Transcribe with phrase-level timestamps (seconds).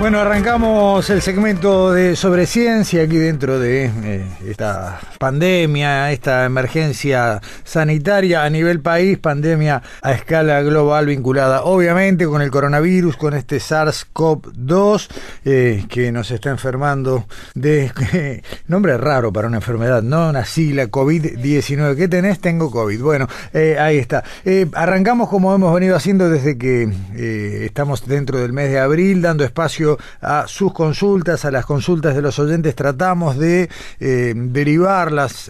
[0.00, 7.40] Bueno, arrancamos el segmento de sobre ciencia aquí dentro de eh, esta pandemia, esta emergencia
[7.64, 13.58] sanitaria a nivel país, pandemia a escala global vinculada obviamente con el coronavirus, con este
[13.58, 15.08] SARS-CoV-2
[15.44, 17.92] eh, que nos está enfermando de
[18.66, 20.30] nombre raro para una enfermedad, ¿no?
[20.30, 21.96] Una sigla COVID-19.
[21.96, 22.40] ¿Qué tenés?
[22.40, 23.00] Tengo COVID.
[23.00, 24.24] Bueno, eh, ahí está.
[24.72, 26.88] arrancamos como hemos venido haciendo desde que
[27.66, 32.22] estamos dentro del mes de abril, dando espacio a sus consultas, a las consultas de
[32.22, 33.68] los oyentes, tratamos de
[34.00, 34.32] eh,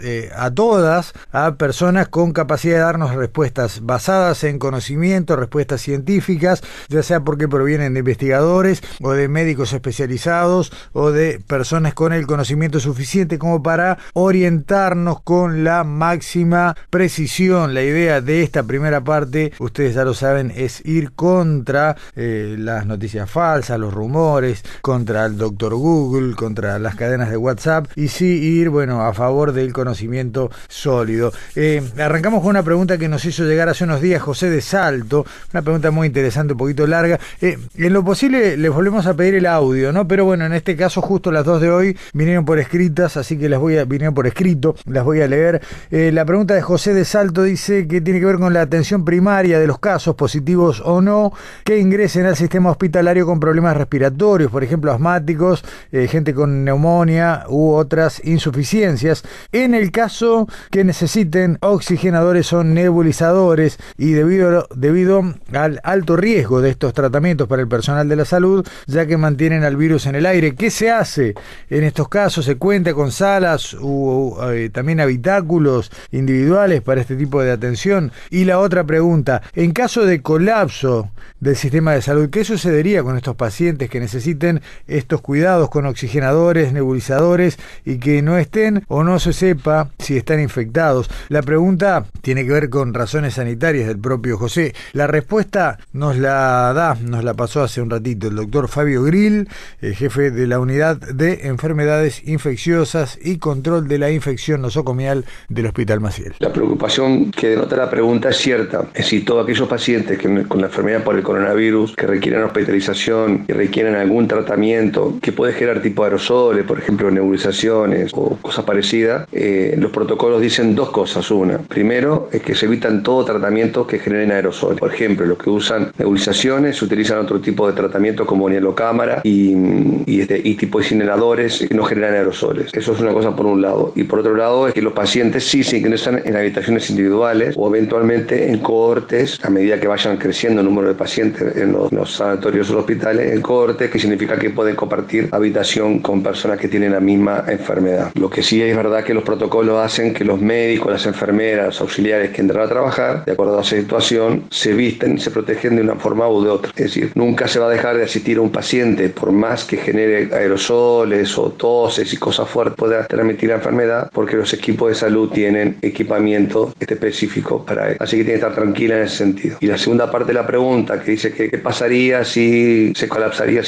[0.03, 6.63] eh, a todas a personas con capacidad de darnos respuestas basadas en conocimiento, respuestas científicas,
[6.89, 12.27] ya sea porque provienen de investigadores o de médicos especializados o de personas con el
[12.27, 17.75] conocimiento suficiente como para orientarnos con la máxima precisión.
[17.75, 22.87] La idea de esta primera parte, ustedes ya lo saben, es ir contra eh, las
[22.87, 28.27] noticias falsas, los rumores, contra el doctor Google, contra las cadenas de WhatsApp y sí
[28.27, 31.33] ir, bueno, a favor del conocimiento sólido.
[31.55, 35.25] Eh, arrancamos con una pregunta que nos hizo llegar hace unos días José de Salto,
[35.53, 37.19] una pregunta muy interesante, un poquito larga.
[37.41, 40.07] Eh, en lo posible les volvemos a pedir el audio, ¿no?
[40.07, 43.49] Pero bueno, en este caso justo las dos de hoy vinieron por escritas, así que
[43.49, 45.61] las voy a, vinieron por escrito, las voy a leer.
[45.91, 49.05] Eh, la pregunta de José de Salto dice que tiene que ver con la atención
[49.05, 51.33] primaria de los casos positivos o no
[51.65, 57.73] que ingresen al sistema hospitalario con problemas respiratorios por ejemplo asmáticos, gente con neumonía u
[57.73, 59.25] otras insuficiencias.
[59.53, 66.71] En el caso que necesiten oxigenadores o nebulizadores y debido, debido al alto riesgo de
[66.71, 70.27] estos tratamientos para el personal de la salud, ya que mantienen al virus en el
[70.27, 71.35] aire, ¿qué se hace
[71.71, 72.45] en estos casos?
[72.45, 78.13] ¿Se cuenta con salas u eh, también habitáculos individuales para este tipo de atención?
[78.31, 81.11] Y la otra pregunta, en caso de colapso
[81.41, 86.73] del sistema de salud, ¿qué sucedería con estos pacientes que necesiten estos cuidados con oxigenadores,
[86.73, 91.11] nebulizadores y que no estén o no se sepa si están infectados.
[91.29, 94.75] La pregunta tiene que ver con razones sanitarias del propio José.
[94.93, 99.49] La respuesta nos la da, nos la pasó hace un ratito el doctor Fabio Grill,
[99.81, 105.67] el jefe de la unidad de enfermedades infecciosas y control de la infección nosocomial del
[105.67, 106.35] Hospital Maciel.
[106.39, 108.83] La preocupación que denota la pregunta es cierta.
[108.95, 113.45] Es decir, todos aquellos pacientes que con la enfermedad por el coronavirus que requieren hospitalización
[113.49, 119.18] y requieren algún tratamiento que puede generar tipo aerosoles, por ejemplo nebulizaciones o cosas parecidas,
[119.33, 121.31] eh, los protocolos dicen dos cosas.
[121.31, 124.79] Una, primero es que se evitan todo tratamiento que generen aerosoles.
[124.79, 130.41] Por ejemplo, los que usan nebulizaciones utilizan otro tipo de tratamiento como nielocámara y, este,
[130.43, 132.71] y tipo de inhaladores que no generan aerosoles.
[132.73, 133.93] Eso es una cosa por un lado.
[133.95, 137.69] Y por otro lado es que los pacientes sí se ingresan en habitaciones individuales o
[137.69, 141.99] eventualmente en cohortes a medida que vayan creciendo el número de pacientes en los, en
[141.99, 146.69] los sanatorios o hospitales, en cohortes que significa que pueden compartir habitación con personas que
[146.69, 148.11] tienen la misma enfermedad.
[148.15, 151.81] Lo que sí es verdad que los protocolos hacen que los médicos, las enfermeras, los
[151.83, 155.77] auxiliares que entran a trabajar, de acuerdo a esa situación, se visten y se protegen
[155.77, 156.71] de una forma u de otra.
[156.71, 159.77] Es decir, nunca se va a dejar de asistir a un paciente por más que
[159.77, 164.95] genere aerosoles o toses y cosas fuertes pueda transmitir la enfermedad porque los equipos de
[164.95, 167.97] salud tienen equipamiento específico para él.
[168.01, 169.57] Así que tiene que estar tranquila en ese sentido.
[169.61, 173.63] Y la segunda parte de la pregunta que dice que qué pasaría si se colapsaría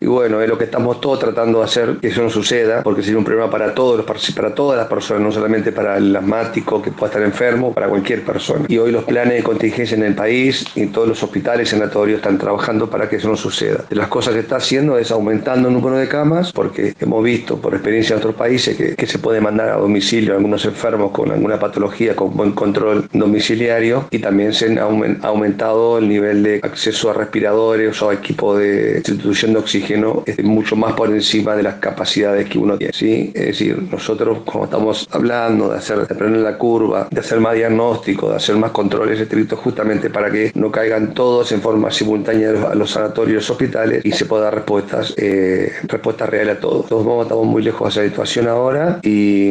[0.00, 3.02] y bueno, es lo que estamos todos tratando de hacer que eso no suceda, porque
[3.02, 6.92] sería un problema para todos para todas las personas, no solamente para el asmático que
[6.92, 8.66] pueda estar enfermo, para cualquier persona.
[8.68, 12.18] Y hoy los planes de contingencia en el país y todos los hospitales y sanatorios
[12.18, 13.84] están trabajando para que eso no suceda.
[13.88, 17.56] De las cosas que está haciendo es aumentando el número de camas, porque hemos visto
[17.60, 21.10] por experiencia en otros países que, que se puede mandar a domicilio a algunos enfermos
[21.10, 24.84] con alguna patología con buen control domiciliario y también se ha
[25.22, 30.22] aumentado el nivel de acceso a respiradores o a equipos de instituciones provisión de oxígeno
[30.26, 32.92] es mucho más por encima de las capacidades que uno tiene.
[32.92, 33.30] ¿sí?
[33.34, 37.54] Es decir, nosotros como estamos hablando de hacer de aprender la curva, de hacer más
[37.54, 42.50] diagnóstico, de hacer más controles estrictos justamente para que no caigan todos en forma simultánea
[42.70, 46.86] a los sanatorios hospitales y se pueda dar respuestas, eh, respuestas reales a todos.
[46.86, 49.48] Todos modos estamos muy lejos de esa situación ahora y,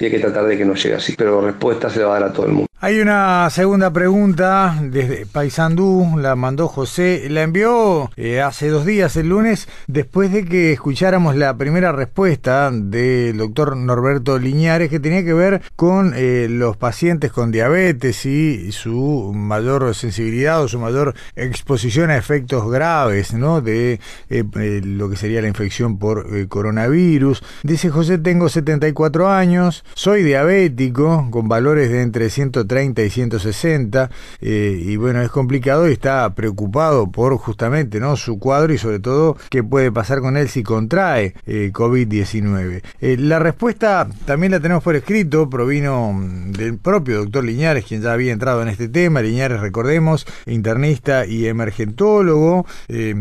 [0.00, 2.32] hay que tratar de que no llegue así, pero respuestas se va a dar a
[2.32, 2.69] todo el mundo.
[2.82, 9.16] Hay una segunda pregunta desde Paysandú, la mandó José, la envió eh, hace dos días,
[9.16, 15.22] el lunes, después de que escucháramos la primera respuesta del doctor Norberto Liñares, que tenía
[15.22, 21.14] que ver con eh, los pacientes con diabetes y su mayor sensibilidad o su mayor
[21.36, 23.60] exposición a efectos graves ¿no?
[23.60, 24.00] de
[24.30, 27.42] eh, lo que sería la infección por coronavirus.
[27.62, 34.10] Dice José, tengo 74 años, soy diabético, con valores de entre 130 30 y 160
[34.40, 39.00] eh, y bueno, es complicado y está preocupado por justamente no su cuadro y sobre
[39.00, 42.82] todo qué puede pasar con él si contrae eh, COVID-19.
[43.00, 48.02] Eh, la respuesta también la tenemos por escrito, provino mm, del propio doctor Liñares, quien
[48.02, 49.20] ya había entrado en este tema.
[49.20, 52.66] Liñares, recordemos, internista y emergentólogo,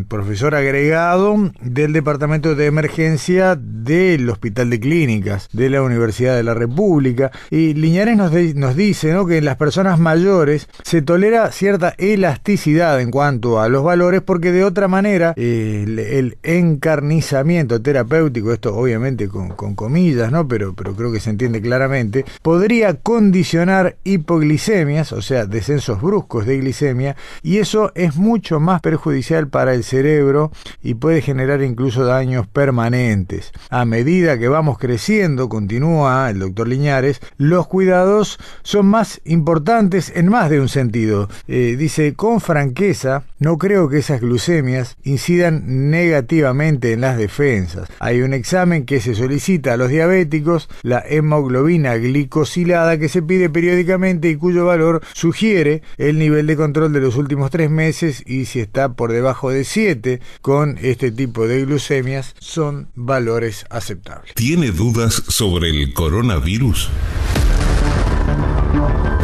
[0.07, 6.53] profesor agregado del Departamento de Emergencia del Hospital de Clínicas de la Universidad de la
[6.53, 7.31] República.
[7.49, 9.25] Y Liñares nos, nos dice ¿no?
[9.25, 14.51] que en las personas mayores se tolera cierta elasticidad en cuanto a los valores porque
[14.51, 20.47] de otra manera el, encarnizamiento terapéutico, esto obviamente con, comillas, ¿no?
[20.47, 26.57] Pero, pero creo que se entiende claramente, podría condicionar hipoglicemias, o sea, descensos bruscos de
[26.57, 30.51] glicemia, y eso es mucho más perjudicial para el cerebro
[30.83, 33.51] y puede generar incluso daños permanentes.
[33.69, 40.27] A medida que vamos creciendo, continúa el doctor Liñares, los cuidados son más importantes en
[40.27, 41.29] más de un sentido.
[41.47, 47.89] Eh, dice, con franqueza, no creo que esas glucemias incidan negativamente en las defensas.
[47.99, 53.49] Hay un examen que se solicita a los diabéticos, la hemoglobina glicosilada, que se pide
[53.49, 58.45] periódicamente y cuyo valor sugiere el nivel de control de los últimos tres meses y
[58.45, 64.33] si está por debajo de 7 con este tipo de glucemias son valores aceptables.
[64.35, 66.89] ¿Tiene dudas sobre el coronavirus?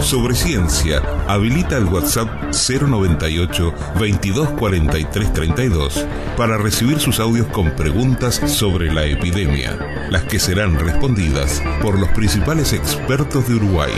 [0.01, 6.06] Sobre ciencia, habilita el WhatsApp 098 2243 32
[6.38, 9.77] para recibir sus audios con preguntas sobre la epidemia,
[10.12, 13.94] las que serán respondidas por los principales expertos de Uruguay.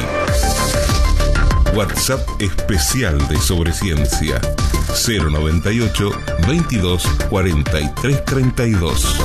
[1.75, 4.39] WhatsApp especial de Sobre Ciencia
[5.05, 6.11] 098
[6.47, 9.17] 22 43 32.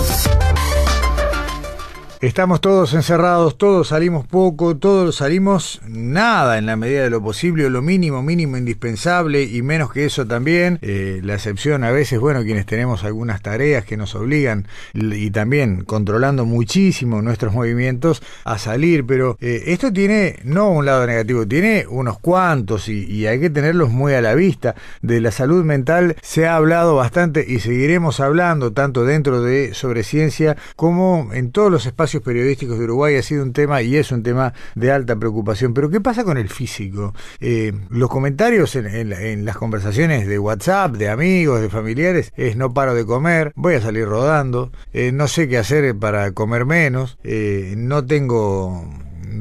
[2.22, 7.68] Estamos todos encerrados, todos salimos poco, todos salimos nada en la medida de lo posible,
[7.68, 10.78] lo mínimo, mínimo indispensable y menos que eso también.
[10.82, 15.82] Eh, la excepción a veces, bueno, quienes tenemos algunas tareas que nos obligan y también
[15.82, 21.86] controlando muchísimo nuestros movimientos a salir, pero eh, esto tiene no un lado negativo, tiene
[21.90, 24.76] unos cuantos y hay que tenerlos muy a la vista.
[25.00, 30.04] De la salud mental se ha hablado bastante y seguiremos hablando tanto dentro de sobre
[30.04, 34.12] ciencia como en todos los espacios periodísticos de Uruguay ha sido un tema y es
[34.12, 35.74] un tema de alta preocupación.
[35.74, 37.14] Pero ¿qué pasa con el físico?
[37.40, 42.94] Eh, los comentarios en, las conversaciones de WhatsApp, de amigos, de familiares, es no paro
[42.94, 47.74] de comer, voy a salir rodando, eh, no sé qué hacer para comer menos, eh,
[47.76, 48.86] no tengo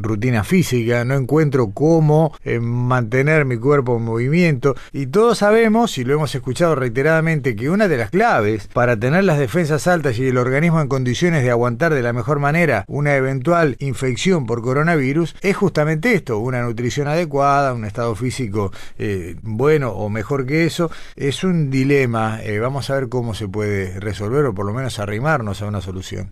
[0.01, 4.75] rutina física, no encuentro cómo eh, mantener mi cuerpo en movimiento.
[4.91, 9.23] Y todos sabemos, y lo hemos escuchado reiteradamente, que una de las claves para tener
[9.23, 13.15] las defensas altas y el organismo en condiciones de aguantar de la mejor manera una
[13.15, 19.91] eventual infección por coronavirus es justamente esto, una nutrición adecuada, un estado físico eh, bueno
[19.91, 20.91] o mejor que eso.
[21.15, 24.99] Es un dilema, eh, vamos a ver cómo se puede resolver o por lo menos
[24.99, 26.31] arrimarnos a una solución.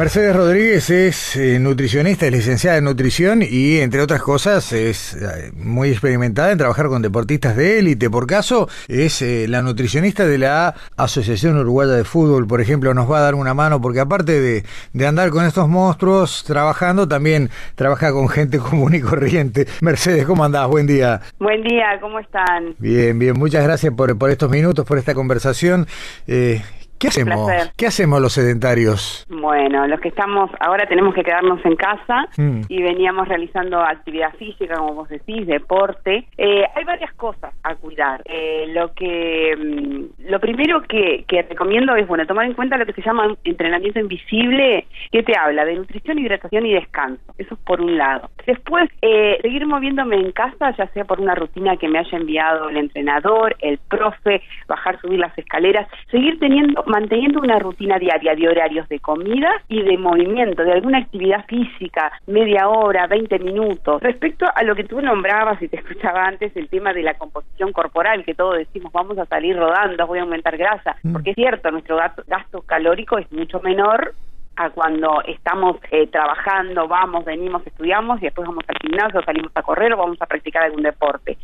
[0.00, 5.52] Mercedes Rodríguez es eh, nutricionista, es licenciada en nutrición y, entre otras cosas, es eh,
[5.54, 8.08] muy experimentada en trabajar con deportistas de élite.
[8.08, 13.10] Por caso, es eh, la nutricionista de la Asociación Uruguaya de Fútbol, por ejemplo, nos
[13.12, 14.64] va a dar una mano porque aparte de,
[14.94, 19.66] de andar con estos monstruos trabajando, también trabaja con gente común y corriente.
[19.82, 20.66] Mercedes, ¿cómo andás?
[20.66, 21.20] Buen día.
[21.38, 22.74] Buen día, ¿cómo están?
[22.78, 23.38] Bien, bien.
[23.38, 25.86] Muchas gracias por, por estos minutos, por esta conversación.
[27.00, 27.50] ¿Qué hacemos?
[27.78, 29.26] ¿Qué hacemos los sedentarios?
[29.30, 32.64] Bueno, los que estamos, ahora tenemos que quedarnos en casa mm.
[32.68, 36.26] y veníamos realizando actividad física, como vos decís, deporte.
[36.36, 38.20] Eh, hay varias cosas a cuidar.
[38.26, 42.84] Eh, lo que, mm, lo primero que, que recomiendo es, bueno, tomar en cuenta lo
[42.84, 47.22] que se llama entrenamiento invisible, que te habla de nutrición, hidratación y descanso.
[47.38, 48.28] Eso es por un lado.
[48.46, 52.68] Después, eh, seguir moviéndome en casa, ya sea por una rutina que me haya enviado
[52.68, 58.48] el entrenador, el profe, bajar, subir las escaleras, seguir teniendo manteniendo una rutina diaria de
[58.48, 64.02] horarios de comida y de movimiento, de alguna actividad física, media hora, 20 minutos.
[64.02, 67.72] Respecto a lo que tú nombrabas y te escuchaba antes, el tema de la composición
[67.72, 71.12] corporal, que todos decimos vamos a salir rodando, voy a aumentar grasa, mm.
[71.12, 74.14] porque es cierto, nuestro gasto calórico es mucho menor
[74.56, 79.62] a cuando estamos eh, trabajando, vamos, venimos, estudiamos y después vamos al gimnasio, salimos a
[79.62, 81.38] correr o vamos a practicar algún deporte.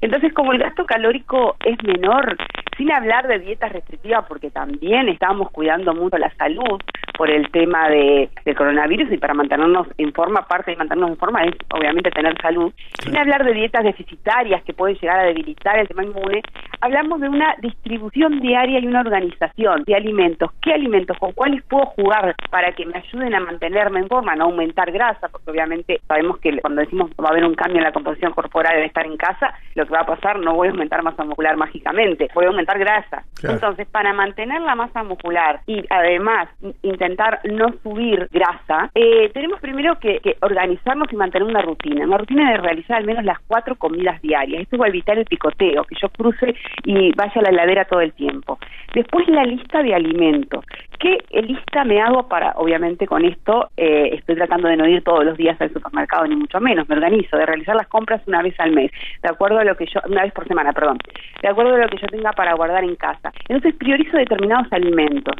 [0.00, 2.36] Entonces, como el gasto calórico es menor,
[2.76, 6.80] sin hablar de dietas restrictivas, porque también estamos cuidando mucho la salud
[7.16, 11.16] por el tema de, del coronavirus y para mantenernos en forma, parte de mantenernos en
[11.16, 15.78] forma es obviamente tener salud, sin hablar de dietas deficitarias que pueden llegar a debilitar
[15.78, 16.42] el tema inmune,
[16.80, 20.50] hablamos de una distribución diaria y una organización de alimentos.
[20.60, 21.16] ¿Qué alimentos?
[21.18, 25.28] ¿Con cuáles puedo jugar para que me ayuden a mantenerme en forma, no aumentar grasa?
[25.28, 28.76] Porque obviamente sabemos que cuando decimos va a haber un cambio en la composición corporal
[28.76, 31.56] de estar en casa, lo que va a pasar no voy a aumentar masa muscular
[31.56, 33.24] mágicamente, voy a aumentar grasa.
[33.42, 36.48] Entonces, para mantener la masa muscular y además
[36.82, 42.50] intentar no subir grasa, eh, tenemos primero que, organizarnos y mantener una rutina, una rutina
[42.50, 44.62] de realizar al menos las cuatro comidas diarias.
[44.62, 46.54] Esto va a evitar el picoteo, que yo cruce
[46.84, 48.58] y vaya a la heladera todo el tiempo.
[48.94, 50.64] Después la lista de alimentos.
[50.98, 55.24] ¿Qué lista me hago para, obviamente con esto, eh, estoy tratando de no ir todos
[55.24, 58.58] los días al supermercado, ni mucho menos, me organizo, de realizar las compras una vez
[58.58, 58.90] al mes,
[59.22, 60.98] de acuerdo a lo que yo, una vez por semana, perdón,
[61.42, 63.32] de acuerdo a lo que yo tenga para guardar en casa.
[63.48, 65.34] Entonces priorizo determinados alimentos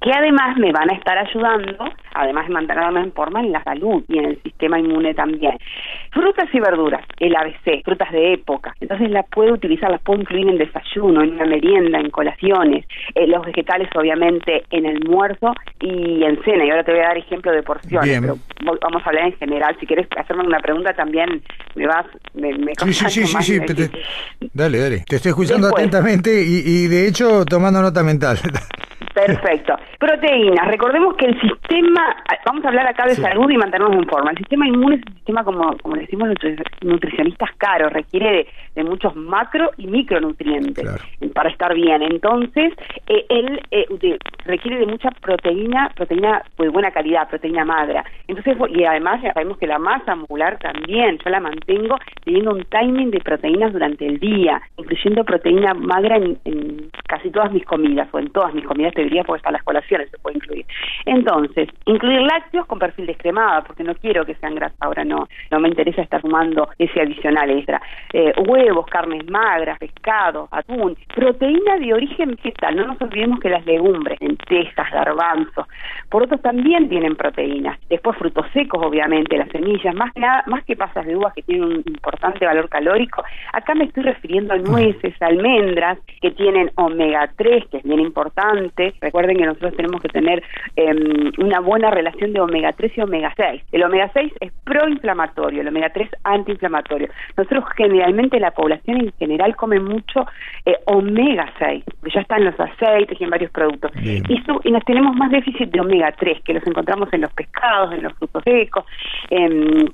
[0.00, 1.84] que además me van a estar ayudando,
[2.14, 5.58] además de mantenerme en forma en la salud y en el sistema inmune también.
[6.10, 8.74] Frutas y verduras, el ABC, frutas de época.
[8.80, 12.86] Entonces las puedo utilizar, las puedo incluir en desayuno, en una merienda, en colaciones.
[13.14, 16.64] Eh, los vegetales, obviamente, en el almuerzo y en cena.
[16.64, 18.38] Y ahora te voy a dar ejemplo de porciones, pero
[18.80, 19.76] vamos a hablar en general.
[19.80, 21.42] Si quieres hacerme una pregunta también,
[21.74, 23.60] me vas, me, me Sí, sí, sí, sí,
[24.52, 25.04] dale, dale.
[25.08, 28.38] Te estoy escuchando atentamente y, y de hecho tomando nota mental.
[29.14, 29.76] Perfecto.
[29.98, 30.66] Proteínas.
[30.66, 34.30] Recordemos que el sistema, vamos a hablar acá de salud y mantenernos en forma.
[34.30, 36.28] El sistema inmune es un sistema, como, como decimos
[36.80, 40.84] nutricionistas, caro, requiere de, muchos macro y micronutrientes
[41.34, 42.02] para estar bien.
[42.02, 42.72] Entonces,
[43.06, 43.86] eh, él eh,
[44.44, 48.04] requiere de mucha proteína, proteína de buena calidad, proteína magra.
[48.26, 52.64] Entonces, y además ya sabemos que la masa muscular también, yo la mantengo teniendo un
[52.64, 56.61] timing de proteínas durante el día, incluyendo proteína magra en, en
[57.12, 60.16] casi todas mis comidas o en todas mis comidas debería porque están las colaciones, se
[60.16, 60.64] puede incluir.
[61.04, 65.60] Entonces, incluir lácteos con perfil descremado, porque no quiero que sean grasa, ahora no, no
[65.60, 67.82] me interesa estar sumando ese adicional extra.
[68.14, 73.66] Eh, huevos, carnes magras, pescado, atún, proteína de origen vegetal, no nos olvidemos que las
[73.66, 75.66] legumbres, lentejas, garbanzos,
[76.08, 77.78] por otro también tienen proteínas.
[77.90, 81.42] Después frutos secos, obviamente, las semillas, más que nada, más que pasas de uvas que
[81.42, 87.01] tienen un importante valor calórico, acá me estoy refiriendo a nueces, almendras, que tienen omega
[87.36, 90.42] 3, que es bien importante, Recuerden que nosotros tenemos que tener
[90.76, 93.62] em, una buena relación de omega 3 y omega 6.
[93.72, 97.08] El omega 6 es proinflamatorio, el omega 3 antiinflamatorio.
[97.36, 100.26] Nosotros generalmente la población en general come mucho
[100.64, 103.90] eh, omega 6, ya está en los aceites y en varios productos.
[104.02, 107.92] Y, y, nos tenemos más déficit de omega 3, que los encontramos en los pescados,
[107.92, 108.84] en los frutos secos,
[109.30, 109.90] en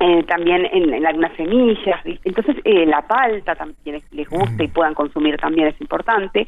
[0.00, 4.72] eh, también en, algunas semillas, entonces eh, la palta también les guste y mm.
[4.72, 6.46] puedan consumir también es importante.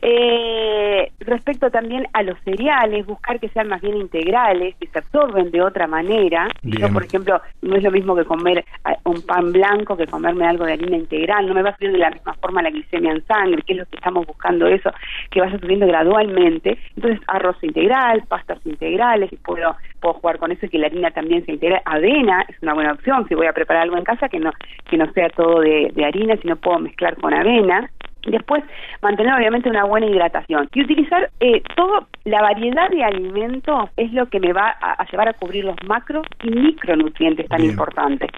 [0.00, 5.50] Eh, respecto también a los cereales, buscar que sean más bien integrales, que se absorben
[5.50, 6.48] de otra manera.
[6.62, 8.64] Yo, por ejemplo, no es lo mismo que comer
[9.04, 11.98] un pan blanco que comerme algo de harina integral, no me va a subir de
[11.98, 14.92] la misma forma la glicemia en sangre, que es lo que estamos buscando eso,
[15.30, 16.78] que vaya subiendo gradualmente.
[16.94, 21.10] Entonces, arroz integral, pastas integrales, y puedo, puedo jugar con eso y que la harina
[21.10, 21.82] también se integre.
[21.84, 24.50] Avena es una buena opción si voy a preparar algo en casa que no
[24.88, 27.90] que no sea todo de, de harina sino puedo mezclar con avena
[28.26, 28.64] Después,
[29.02, 34.26] mantener obviamente una buena hidratación y utilizar eh, toda la variedad de alimentos es lo
[34.26, 38.30] que me va a, llevar a cubrir los macro y micronutrientes tan importantes.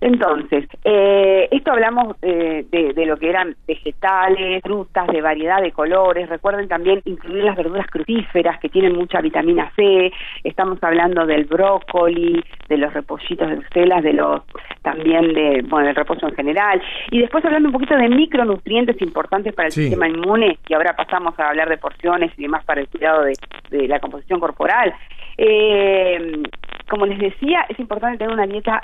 [0.00, 6.28] Entonces, eh, esto hablamos eh, de, lo que eran vegetales, frutas de variedad de colores.
[6.28, 10.12] Recuerden también incluir las verduras crucíferas que tienen mucha vitamina C.
[10.44, 14.42] Estamos hablando del brócoli, de los repollitos de Bruselas, de los
[14.82, 16.80] también de, bueno, del reposo en general.
[17.10, 21.38] Y después hablando un poquito de micronutrientes importantes para el sistema inmune, y ahora pasamos
[21.38, 23.34] a hablar de porciones y demás para el cuidado de,
[23.70, 24.94] de la composición corporal.
[25.38, 26.42] Eh,
[26.88, 28.80] como les decía, es importante tener una dieta,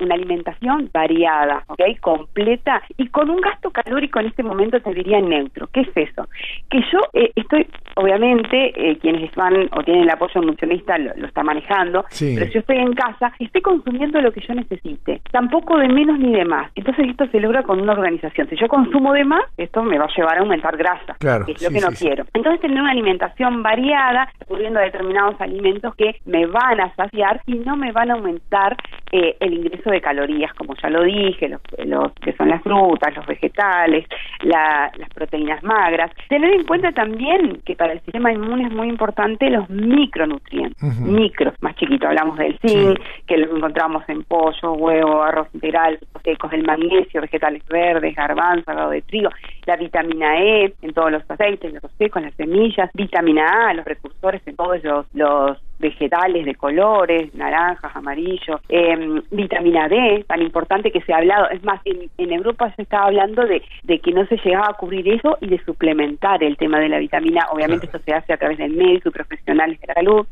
[0.00, 1.80] una alimentación variada, ¿ok?
[2.00, 5.68] Completa y con un gasto calórico en este momento te diría neutro.
[5.72, 6.28] ¿Qué es eso?
[6.70, 11.26] Que yo eh, estoy, obviamente, eh, quienes van o tienen el apoyo nutricionista lo, lo
[11.26, 15.78] está manejando, pero si yo estoy en casa, estoy consumiendo lo que yo necesite, tampoco
[15.78, 16.70] de menos ni de más.
[16.74, 18.48] Entonces esto se logra con una organización.
[18.48, 21.62] Si yo consumo de más, esto me va a llevar a aumentar grasa, que es
[21.62, 22.24] lo que no quiero.
[22.34, 27.58] Entonces tener una alimentación variada, recurriendo a determinados alimentos que me van a saciar y
[27.58, 28.76] no me van a aumentar
[29.16, 33.24] eh, el ingreso de calorías, como ya lo dije, los, que son las frutas, los
[33.26, 34.04] vegetales,
[34.42, 36.10] las proteínas magras.
[36.28, 41.54] Tener en cuenta también que para el sistema inmune es muy importante los micronutrientes, micros,
[41.60, 46.64] más chiquitos, hablamos del zinc, que los encontramos en pollo, huevo, arroz integral, secos, el
[46.64, 49.30] magnesio, vegetales verdes, garbanzo, arroz de trigo,
[49.64, 54.42] la vitamina E en todos los aceites, los secos, las semillas, vitamina A, los precursores
[54.48, 58.60] en todos los, los vegetales de colores, naranjas, amarillos,
[59.04, 62.82] em, vitamina D, tan importante que se ha hablado, es más, en, en Europa se
[62.82, 66.56] estaba hablando de, de, que no se llegaba a cubrir eso y de suplementar el
[66.56, 69.86] tema de la vitamina, obviamente esto se hace a través del médico y profesionales de
[69.86, 70.26] la salud,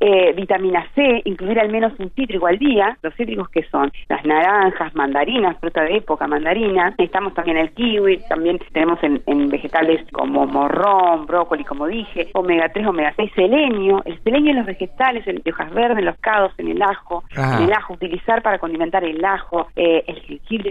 [0.00, 4.24] eh, vitamina C, incluir al menos un cítrico al día, los cítricos que son las
[4.24, 10.46] naranjas, mandarinas, fruta de época, mandarina, estamos también el kiwi, también tenemos en, vegetales como
[10.46, 15.42] morrón, brócoli, como dije, omega 3, omega 6, selenio, el selenio en los vegetales, en
[15.50, 19.24] hojas verdes, en los cados, en el ajo, en el ajo, utilizar para condimentar el
[19.24, 20.70] ajo, eh, el jengibre,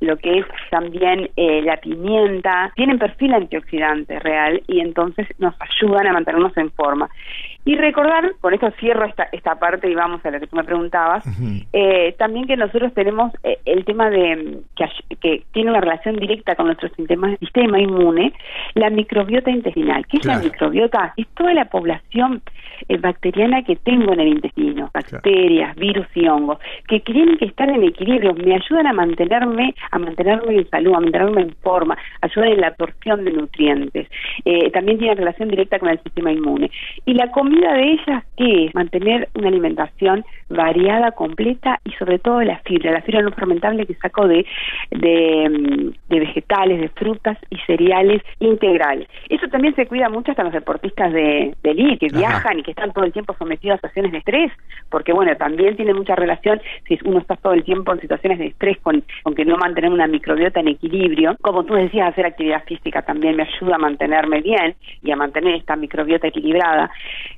[0.00, 6.06] lo que es también eh, la pimienta, tienen perfil antioxidante real y entonces nos ayudan
[6.06, 7.08] a mantenernos en forma.
[7.64, 10.64] Y recordar, con esto cierro esta, esta parte y vamos a lo que tú me
[10.64, 11.24] preguntabas,
[11.72, 16.56] eh, también que nosotros tenemos eh, el tema de que, que, tiene una relación directa
[16.56, 18.32] con nuestro sistema, sistema inmune,
[18.74, 20.04] la microbiota intestinal.
[20.08, 21.14] ¿Qué es la microbiota?
[21.16, 22.42] Es toda la población
[22.88, 27.70] eh, bacteriana que tengo en el intestino, bacterias, virus y hongos, que tienen que estar
[27.70, 32.48] en equilibrio, me ayudan a mantenerme, a mantenerme en salud, a mantenerme en forma, ayudan
[32.48, 34.08] en la absorción de nutrientes.
[34.72, 36.68] también tiene relación directa con el sistema inmune.
[37.06, 38.74] Y la comida de ellas, ¿qué es?
[38.74, 43.94] Mantener una alimentación variada, completa y sobre todo la fibra, la fibra no fermentable que
[43.94, 44.44] saco de,
[44.90, 49.08] de, mm, vegetales, de frutas y cereales integrales.
[49.28, 52.72] Eso también se cuida mucho hasta los deportistas de, de elite, que viajan y que
[52.72, 54.52] están todo el tiempo sometidos a situaciones de estrés,
[54.90, 58.46] porque bueno, también tiene mucha relación si uno está todo el tiempo en situaciones de
[58.46, 61.36] estrés con, con que no mantener una microbiota en equilibrio.
[61.40, 65.54] Como tú decías, hacer actividad física también me ayuda a mantenerme bien y a mantener
[65.54, 66.90] esta microbiota equilibrada.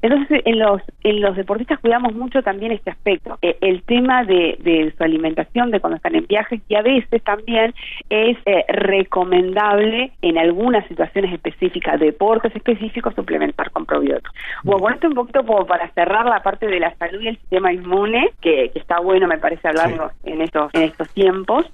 [0.04, 4.92] Entonces, en los, en los deportistas cuidamos mucho también este aspecto, eh, el tema de,
[4.94, 7.72] su alimentación, de cuando están en viajes, y a veces también
[8.10, 14.30] es eh, recomendable en algunas situaciones específicas, deportes específicos, suplementar con probióticos.
[14.62, 17.38] Bueno, con esto un poquito como para cerrar la parte de la salud y el
[17.38, 21.64] sistema inmune, que, está bueno, me parece, hablarlo en, estos, en estos tiempos.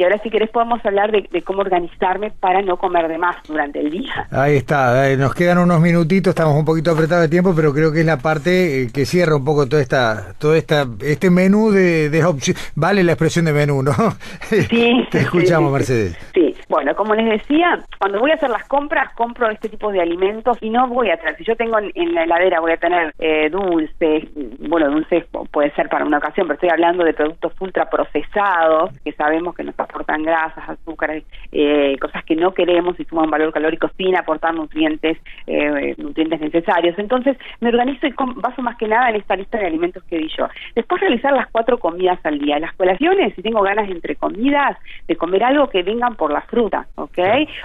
[0.00, 3.80] Y ahora, si querés, podemos hablar de, cómo organizarme para no comer de más durante
[3.80, 4.26] el día.
[4.30, 8.00] Ahí está, nos quedan unos minutitos, estamos un poquito apretados de tiempo, pero creo que
[8.00, 12.08] es la parte eh, que cierra un poco toda esta, toda esta, este menú de,
[12.08, 12.72] de opciones.
[12.74, 13.92] Vale la expresión de menú, ¿no?
[14.48, 15.06] Sí.
[15.10, 16.16] Te escuchamos, Mercedes.
[16.32, 20.00] Sí, bueno, como les decía, cuando voy a hacer las compras, compro este tipo de
[20.00, 21.36] alimentos y no voy a traer.
[21.36, 24.28] Si yo tengo en, la heladera, voy a tener eh, dulces,
[24.60, 29.10] bueno, dulces puede ser para una ocasión, pero estoy hablando de productos ultra procesados que
[29.14, 33.90] sabemos que nos aportan grasas, azúcares, eh, cosas que no queremos y suman valor calórico
[33.96, 36.96] sin aportar nutrientes, eh, nutrientes necesarios.
[37.00, 40.28] Entonces, me organizo y baso más que nada en esta lista de alimentos que di
[40.38, 40.46] yo.
[40.76, 42.60] Después realizar las cuatro comidas al día.
[42.60, 44.76] Las colaciones, si tengo ganas entre comidas,
[45.08, 46.59] de comer algo que vengan por la fruta,
[46.96, 47.18] ¿ok?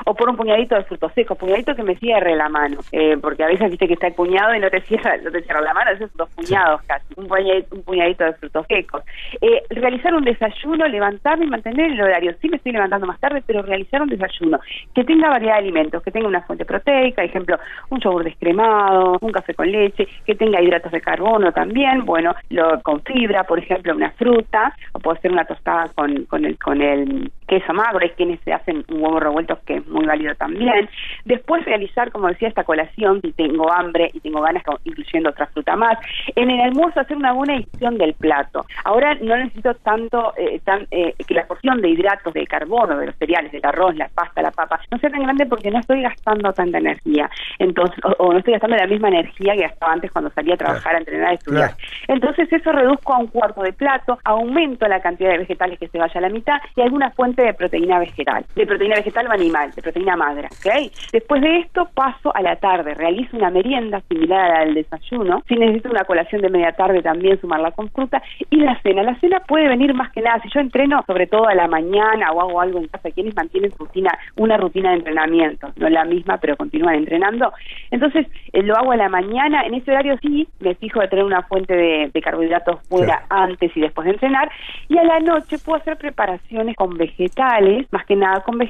[0.05, 3.43] O por un puñadito de frutos secos, puñadito que me cierre la mano, eh, porque
[3.43, 5.73] a veces viste que está el puñado y no te cierra, no te cierra la
[5.73, 9.03] mano, esos dos puñados casi, un puñadito, un puñadito de frutos secos.
[9.69, 12.35] realizar un desayuno, levantarme y mantener el horario.
[12.41, 14.59] Sí me estoy levantando más tarde, pero realizar un desayuno
[14.93, 17.57] que tenga variedad de alimentos, que tenga una fuente proteica, ejemplo,
[17.89, 22.81] un yogur descremado, un café con leche, que tenga hidratos de carbono también, bueno, lo,
[22.81, 26.81] con fibra, por ejemplo, una fruta, o puede ser una tostada con, con el con
[26.81, 30.89] el queso magro, hay quienes se hacen huevo revuelto que es muy válido también.
[31.25, 35.75] Después realizar, como decía, esta colación si tengo hambre y tengo ganas, incluyendo otra fruta
[35.75, 35.97] más.
[36.35, 38.65] En el almuerzo hacer una buena edición del plato.
[38.83, 43.07] Ahora no necesito tanto eh, tan, eh, que la porción de hidratos de carbono, de
[43.07, 46.01] los cereales, del arroz, la pasta, la papa, no sea tan grande porque no estoy
[46.01, 47.29] gastando tanta energía.
[47.59, 50.95] Entonces, o, no estoy gastando la misma energía que gastaba antes cuando salía a trabajar,
[50.95, 51.75] a entrenar, a estudiar.
[52.07, 55.97] Entonces eso reduzco a un cuarto de plato, aumento la cantidad de vegetales que se
[55.97, 59.71] vaya a la mitad y alguna fuente de proteína vegetal, de proteína vegetal o animal,
[59.71, 60.49] de proteína madre.
[60.59, 60.91] ¿okay?
[61.11, 65.89] Después de esto paso a la tarde, realizo una merienda similar al desayuno, si necesito
[65.89, 69.03] una colación de media tarde también sumarla con fruta y la cena.
[69.03, 72.31] La cena puede venir más que nada, si yo entreno sobre todo a la mañana
[72.31, 76.37] o hago algo en casa, quienes mantienen rutina, una rutina de entrenamiento, no la misma,
[76.37, 77.53] pero continúan entrenando.
[77.91, 81.23] Entonces eh, lo hago a la mañana, en ese horario sí me fijo de tener
[81.23, 84.49] una fuente de, carbohidratos fuera antes y después de entrenar
[84.89, 88.64] y a la noche puedo hacer preparaciones con vegetales, más que nada con vegetales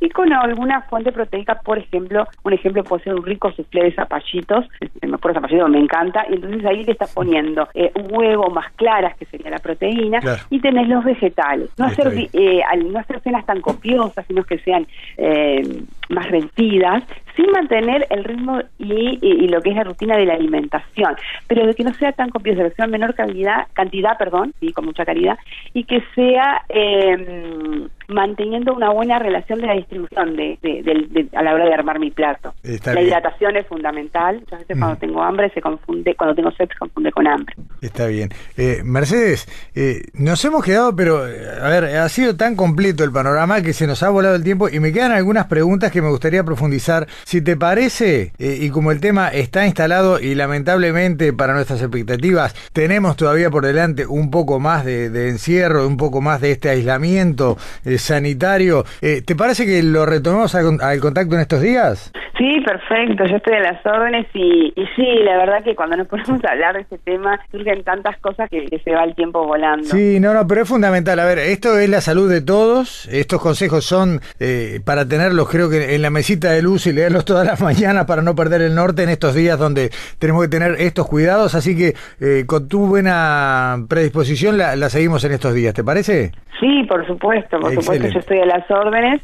[0.00, 3.92] y con alguna fuente proteica, por ejemplo, un ejemplo puede ser un rico suflé de
[3.92, 4.66] zapallitos,
[5.02, 8.72] me acuerdo zapallito me encanta, y entonces ahí le estás poniendo eh, un huevo más
[8.72, 11.70] claras, que sería la proteína, y tenés los vegetales.
[11.78, 15.62] No hacer, eh, no hacer cenas tan copiosas, sino que sean eh,
[16.10, 17.04] más vencidas,
[17.36, 21.74] sin mantener el ritmo y, lo que es la rutina de la alimentación, pero de
[21.74, 25.38] que no sea tan copiosa, que sea menor calidad, cantidad, perdón, y con mucha calidad,
[25.72, 31.64] y que sea eh, manteniendo una buena relación de la distribución de, a la hora
[31.64, 32.52] de armar mi plato.
[32.62, 34.40] la hidratación es fundamental.
[34.40, 35.00] Muchas veces cuando mm.
[35.00, 37.54] tengo hambre se confunde, cuando tengo sed se confunde con hambre.
[37.80, 38.28] Está bien.
[38.56, 43.62] Eh, Mercedes, eh, nos hemos quedado, pero a ver, ha sido tan completo el panorama
[43.62, 46.44] que se nos ha volado el tiempo y me quedan algunas preguntas que me gustaría
[46.44, 47.06] profundizar.
[47.24, 52.54] Si te parece, eh, y como el tema está instalado y lamentablemente para nuestras expectativas
[52.72, 56.70] tenemos todavía por delante un poco más de, de encierro, un poco más de este
[56.70, 57.56] aislamiento
[57.98, 58.84] sanitario.
[59.02, 62.12] Eh, ¿Te parece que lo retomemos al, contacto en estos días?
[62.36, 66.42] Sí, perfecto, yo estoy a las órdenes y, sí, la verdad que cuando nos ponemos
[66.44, 69.84] a hablar de este tema surgen tantas cosas que, se va el tiempo volando.
[69.84, 71.18] Sí, no, no, pero es fundamental.
[71.18, 75.68] A ver, esto es la salud de todos, estos consejos son eh, para tenerlos creo
[75.68, 78.74] que en la mesita de luz y leerlos todas las mañanas para no perder el
[78.74, 82.86] norte en estos días donde tenemos que tener estos cuidados, así que eh, con tu
[82.86, 86.32] buena predisposición la, la seguimos en estos días, ¿te parece?
[86.60, 89.22] Sí, por supuesto, por supuesto, yo estoy a las órdenes.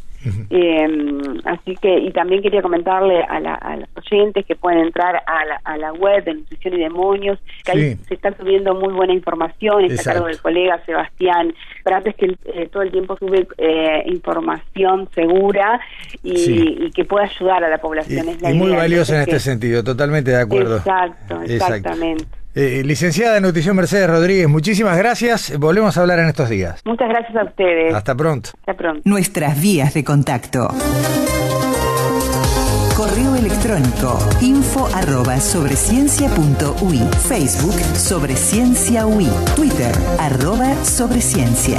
[0.51, 0.89] Eh,
[1.45, 5.77] así que, y también quería comentarle a, los oyentes que pueden entrar a la, a
[5.77, 10.11] la web de Nutrición y Demonios, que ahí se está subiendo muy buena información, está
[10.11, 11.55] a cargo del colega Sebastián
[11.95, 15.81] antes que eh, todo el tiempo sube eh, información segura
[16.23, 16.56] y,
[16.95, 18.27] que pueda ayudar a la población.
[18.43, 20.79] Y, muy valiosa en este sentido, totalmente de acuerdo.
[20.79, 22.25] Exacto, exactamente.
[22.55, 25.59] Eh, licenciada en nutrición Mercedes Rodríguez, muchísimas gracias.
[25.59, 26.81] Volvemos a hablar en estos días.
[26.87, 27.95] Muchas gracias a ustedes.
[27.95, 28.51] Hasta pronto.
[28.61, 29.03] Hasta pronto.
[29.05, 30.71] Nuestras vías de contacto.
[32.97, 39.05] Correo electrónico info arroba sobre Facebook sobre ciencia
[39.55, 41.79] Twitter arroba sobre ciencia.